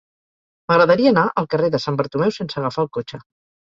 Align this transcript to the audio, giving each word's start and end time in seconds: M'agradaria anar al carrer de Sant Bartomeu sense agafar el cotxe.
M'agradaria 0.71 1.11
anar 1.13 1.25
al 1.41 1.49
carrer 1.53 1.69
de 1.75 1.81
Sant 1.85 1.99
Bartomeu 2.01 2.33
sense 2.39 2.61
agafar 2.63 2.87
el 2.87 2.95
cotxe. 2.99 3.21